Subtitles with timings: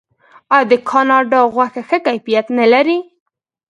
[0.55, 2.97] آیا د کاناډا غوښه ښه کیفیت نلري؟